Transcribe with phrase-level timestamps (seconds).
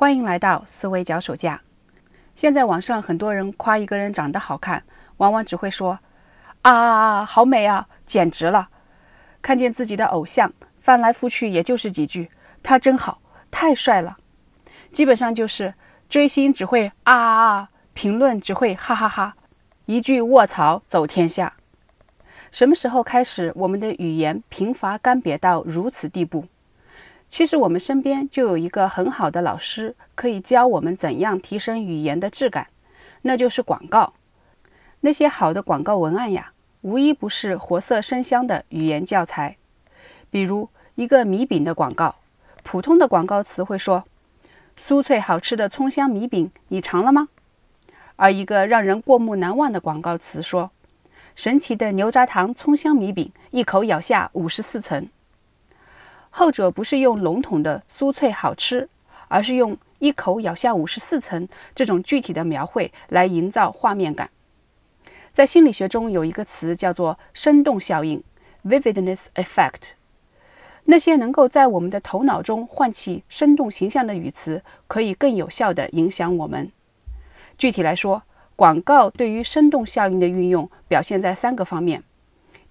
[0.00, 1.60] 欢迎来到思维脚手架。
[2.34, 4.82] 现在网上很多人夸一个人长得好看，
[5.18, 5.98] 往往只会说
[6.64, 8.70] ：“啊，好美啊，简直了！”
[9.42, 10.50] 看见自己的偶像，
[10.80, 12.30] 翻来覆去也就是几句
[12.64, 14.16] ：“他真好，太帅了。”
[14.90, 15.74] 基本上就是
[16.08, 19.36] 追星只会啊啊，评论只会哈哈哈，
[19.84, 21.52] 一句卧槽走天下。
[22.50, 26.46] 什么时候开始，我们的语言贫乏干瘪到如此地步？
[27.30, 32.66] 其实我们身边就有一个很好的老师，可以教我们怎样提升语言的质感，
[33.22, 34.14] 那就是广告。
[35.02, 39.56] 那些好的广告文案呀，无一不是活色生香的语言教材。
[40.28, 42.16] 比如一个米饼的广告，
[42.64, 44.02] 普通的广告词会说
[44.76, 47.28] ：“酥脆好吃的葱香米饼，你尝了吗？”
[48.16, 50.72] 而一个让人过目难忘的广告词说
[51.36, 55.08] ：“神奇的牛轧糖葱香米饼，一口咬下五十四层。”
[56.30, 58.88] 后者不是用笼统的酥脆好吃，
[59.28, 64.30] 而是用一口咬下五十四层这种具体的描绘来营造画面感。
[65.32, 68.22] 在心理学中有一个词叫做生动效应
[68.64, 69.92] （vividness effect）。
[70.84, 76.72] 那些能够在我们的头脑中唤起生动形象的语词，可以更有效地影响我们。
[77.58, 78.22] 具体来说，
[78.56, 82.02] 广告对于生动效应的运用表现在三个方面：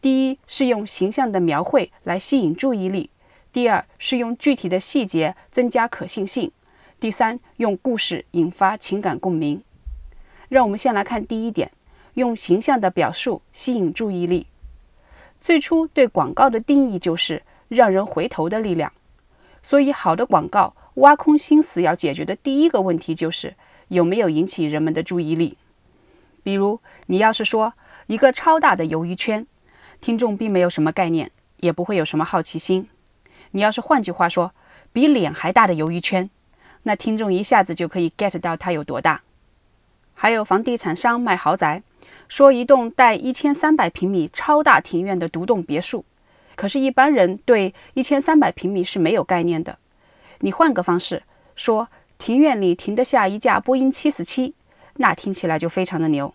[0.00, 3.10] 第一是用形象的描绘来吸引注意力。
[3.52, 6.52] 第二是用具体的细节增加可信性，
[7.00, 9.62] 第三用故事引发情感共鸣。
[10.48, 11.70] 让我们先来看第一点，
[12.14, 14.46] 用形象的表述吸引注意力。
[15.40, 18.92] 最初对广告的定义就是让人回头的力量，
[19.62, 23.54] 所以好的广告挖空心思要解决的第一个问题就是
[23.88, 25.56] 有没有引起人们的注意力。
[26.42, 27.72] 比如你要是说
[28.06, 29.46] 一个超大的鱿鱼圈，
[30.00, 32.88] 听众并没有什么概念，也不会有什么好奇心。
[33.52, 34.52] 你要是换句话说，
[34.92, 36.28] 比脸还大的鱿鱼圈，
[36.82, 39.22] 那听众一下子就可以 get 到它有多大。
[40.14, 41.82] 还有房地产商卖豪宅，
[42.28, 46.04] 说一栋带一千三百平米超大庭院的独栋别墅，
[46.56, 49.78] 可是，一般人对一千三百平米是没有概念的。
[50.40, 51.22] 你换个方式
[51.54, 51.88] 说，
[52.18, 54.54] 庭院里停得下一架波音七四七，
[54.94, 56.34] 那听起来就非常的牛。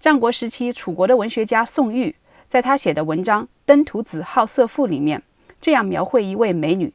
[0.00, 2.16] 战国时期，楚国的文学家宋玉
[2.48, 5.22] 在他写的文章《登徒子好色赋》里面。
[5.64, 6.92] 这样描绘一位美女，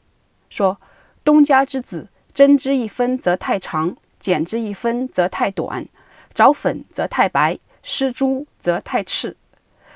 [0.47, 0.79] 说
[1.25, 5.87] ：“东家之子，针之一分则太长，剪之一分则太短，
[6.35, 9.35] 着粉则太白，施朱则太赤。”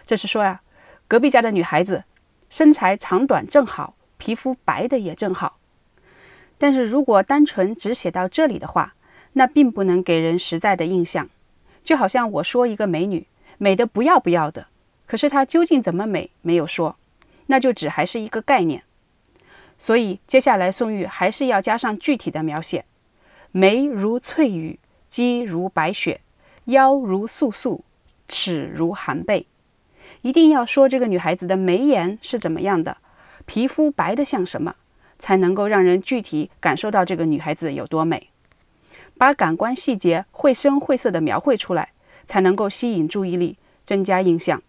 [0.08, 0.60] 这是说呀，
[1.08, 2.04] 隔壁家的女孩子
[2.50, 5.60] 身材长短正好，皮肤白的也正好。
[6.58, 8.96] 但是如果单纯只写到这里的话，
[9.34, 11.30] 那并不能给人实在的印象。
[11.84, 13.28] 就好像我说一个美女
[13.60, 14.66] 美的不要不要的，
[15.06, 16.96] 可是她究竟怎么美，没有说。
[17.48, 18.84] 那就只还是一个概念，
[19.78, 22.86] 所以接下来宋玉还是要加上具体的描写：
[23.52, 26.22] 眉如翠羽，肌如白雪，
[26.66, 27.84] 腰如素素，
[28.28, 29.48] 齿如含贝。
[30.22, 32.98] 一定要说这个女孩子的眉眼是怎么样的，
[33.46, 34.76] 皮肤白的像什么，
[35.20, 38.30] 才能够让人具体感受到这个女孩子有多美。
[39.18, 41.90] 把感官细节绘声绘色的描绘出来，
[42.26, 44.62] 才能够吸引注意力，增加印象。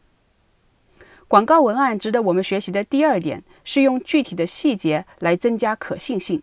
[1.34, 6.40] 广告文案值得我们学习的第二点是用具体的细节来增加可信性。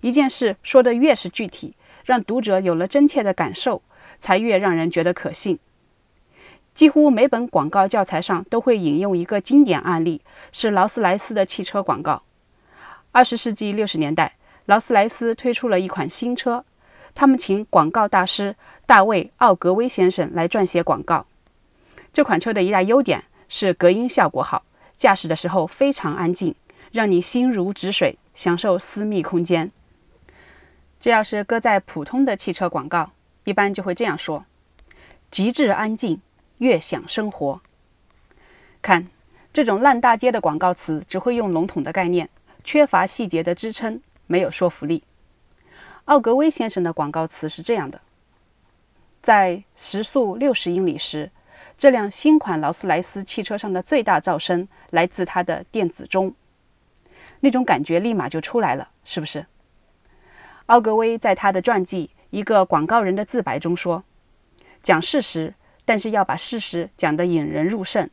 [0.00, 1.76] 一件事说的越是具体，
[2.06, 3.82] 让读者有了真切的感受，
[4.16, 5.58] 才越让人觉得可信。
[6.74, 12.22] 几乎每本广告教材上都会引用一个经典案例，是劳斯莱斯的汽车广告。
[13.12, 16.64] 二十世纪六十年代，劳斯莱斯推出了一款新车，
[17.14, 21.26] 他们请广告大师大卫·奥格威先生来撰写广告。
[22.10, 23.22] 这款车的一大优点。
[23.48, 24.64] 是隔音效果好，
[24.96, 26.54] 驾驶的时候非常安静，
[26.92, 29.70] 让你心如止水，享受私密空间。
[30.98, 33.10] 这要是搁在普通的汽车广告，
[33.44, 34.44] 一般就会这样说：
[35.30, 36.20] 极致安静，
[36.58, 37.60] 悦享生活。
[38.80, 39.06] 看
[39.52, 42.28] 这种烂大街的广告词，只会用笼统的概念，
[42.64, 45.04] 缺乏细节的支撑，没有说服力。
[46.06, 48.00] 奥格威先生的广告词是这样的：
[49.22, 51.30] 在时速六十英里时。
[51.76, 56.34] 这辆新款劳斯莱斯汽车上的最大噪声来自它的电子钟，
[57.40, 59.46] 那种感觉立马就出来了，是不是？
[60.66, 64.02] 奥格威在他的传记《一个广告人的自白》中说
[64.82, 65.52] ：“讲事实，
[65.84, 68.08] 但是要把事实讲得引人入胜。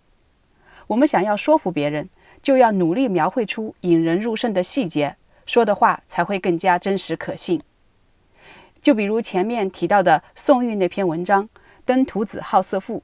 [0.87, 2.09] 我们想要说服别人，
[2.41, 5.15] 就要努力描绘出引人入胜的细节，
[5.45, 7.61] 说的话才会更加真实可信。
[8.81, 11.45] 就比如前面提到的宋玉那篇文章
[11.85, 12.97] 《登徒子好色赋》。”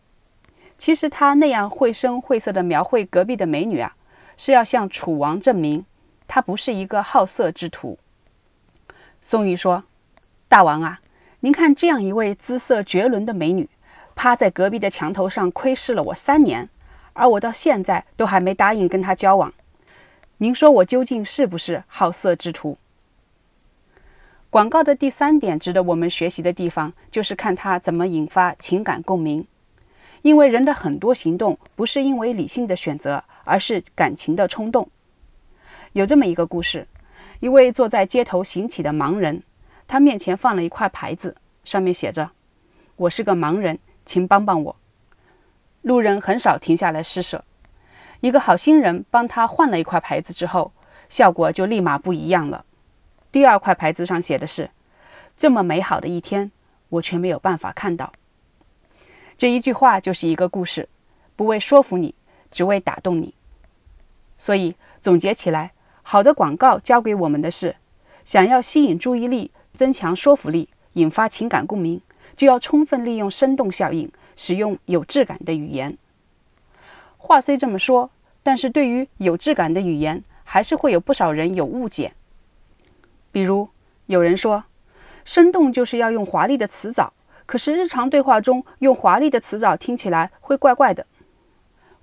[0.78, 3.96] 其实他那样绘声绘色的描绘隔壁的美女啊，
[4.38, 5.86] 是要向楚王证明
[6.28, 7.98] 他不是一个好色之徒。
[9.22, 9.84] 宋玉说
[10.48, 11.02] ：“大王啊，
[11.40, 13.68] 您看这样一位姿色绝伦的美女，
[14.16, 16.70] 趴在隔壁的墙头上窥视了我三年，
[17.14, 19.52] 而我到现在都还没答应跟她交往。
[20.38, 22.78] 您说我究竟是不是好色之徒？”
[24.50, 29.46] 广告的第三点值得我们学习的地方，就是看它怎么引发情感共鸣。
[30.22, 34.90] 因为人的很多行动不是因为理性的选择，而是感情的冲动。
[35.94, 36.88] 有这么一个故事：
[37.40, 39.42] 一位坐在街头行乞的盲人，
[39.88, 42.32] 他面前放了一块牌子，上面写着
[42.98, 44.76] ：“我是个盲人，请帮帮我。”
[45.84, 47.44] 路人很少停下来施舍。
[48.20, 50.74] 一个好心人帮他换了一块牌子之后，
[51.08, 52.66] 效果就立马不一样了。
[53.32, 54.70] 第二块牌子上写的是
[55.38, 56.52] ：“这么美好的一天，
[56.90, 58.12] 我却没有办法看到。”
[59.38, 60.90] 这一句话就是一个故事，
[61.36, 62.16] 不为说服你，
[62.50, 63.36] 只为打动你。
[64.40, 67.76] 所以总结起来，好的广告教给我们的是：
[68.26, 72.02] 想要吸引注意力、增强说服力、引发情感共鸣，
[72.36, 75.96] 就要充分利用生动效应，使用有质感的语言。
[77.18, 78.10] 话虽这么说，
[78.42, 82.14] 但是对于有质感的语言，还是会有不少人有误解。
[83.32, 83.70] 比如
[84.08, 84.64] 有人说，
[85.24, 87.14] 生动就是要用华丽的词藻。
[87.48, 91.08] 可是日常对话中用华丽的词藻听起来会怪怪的。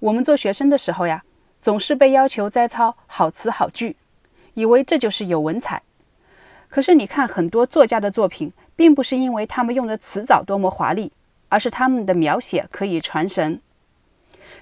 [0.01, 1.23] 我们做学生的时候呀，
[1.61, 3.95] 总是被要求摘抄好词好句，
[4.55, 5.83] 以为这就是有文采。
[6.69, 11.13] 可是你看很多作家的作品，并不是因为他们用的词藻多么华丽，
[11.51, 13.61] 而是他们的描写可以传神。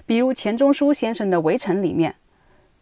[0.05, 2.15] 比如钱钟书先生的《围城》里面，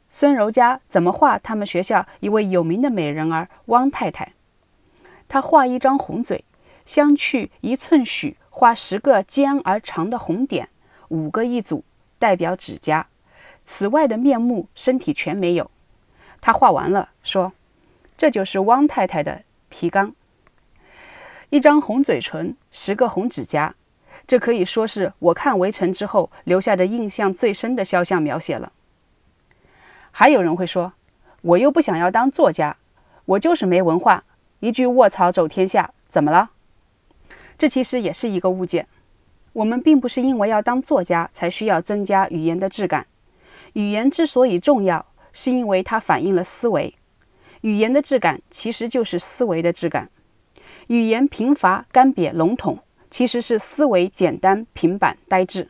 [0.09, 4.33] 孙柔嘉怎么画他们学校一位有名的美人儿汪太太？
[5.30, 6.44] 他画一张红嘴。
[6.91, 10.67] 相去一寸许，画十个尖而长的红点，
[11.07, 11.85] 五个一组，
[12.19, 13.07] 代表指甲。
[13.63, 15.71] 此外的面目、身体全没有。
[16.41, 17.53] 他画完了，说
[18.17, 20.13] ：“这就是汪太太的提纲。
[21.49, 23.73] 一张红嘴唇，十个红指甲，
[24.27, 28.73] 这可以说是我看《围城》之后留下的印象最深的肖像描写了。”
[30.11, 30.91] 还有人会说
[31.41, 32.75] ：“我又不想要当作家，
[33.23, 34.25] 我就是没文化，
[34.59, 36.51] 一句卧槽走天下，怎么了？”
[37.61, 38.87] 这其实也是一个误解。
[39.53, 43.05] 我们并不是因为要当作家才需要增加语言的质感。
[43.73, 46.95] 语言之所以重要，是因为它反映了思维。
[47.61, 50.09] 语言的质感其实就是思维的质感。
[50.87, 52.79] 语言贫乏、干瘪、笼统，
[53.11, 55.69] 其实是思维简单、平板、呆滞。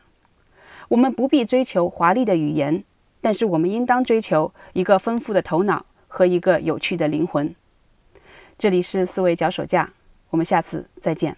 [0.88, 2.82] 我们不必追求华丽的语言，
[3.20, 7.54] 但是我们应当追求一个丰富的头脑和一个有趣的灵魂。
[8.56, 9.92] 这里是思维脚手架，
[10.30, 11.36] 我们下次再见。